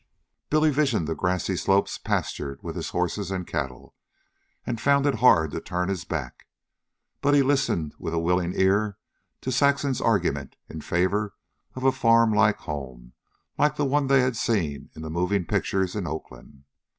Billy 0.49 0.71
visioned 0.71 1.07
the 1.07 1.13
grassy 1.13 1.55
slopes 1.55 1.99
pastured 1.99 2.63
with 2.63 2.75
his 2.75 2.89
horses 2.89 3.29
and 3.29 3.45
cattle, 3.45 3.93
and 4.65 4.81
found 4.81 5.05
it 5.05 5.13
hard 5.21 5.51
to 5.51 5.61
turn 5.61 5.89
his 5.89 6.05
back; 6.05 6.47
but 7.21 7.35
he 7.35 7.43
listened 7.43 7.93
with 7.99 8.11
a 8.11 8.17
willing 8.19 8.51
ear 8.55 8.97
to 9.41 9.51
Saxon's 9.51 10.01
argument 10.01 10.55
in 10.67 10.81
favor 10.81 11.35
of 11.75 11.83
a 11.83 11.91
farm 11.91 12.33
home 12.35 13.13
like 13.59 13.75
the 13.75 13.85
one 13.85 14.07
they 14.07 14.21
had 14.21 14.35
seen 14.35 14.89
in 14.95 15.03
the 15.03 15.11
moving 15.11 15.45
pictures 15.45 15.95
in 15.95 16.07
Oakland. 16.07 16.63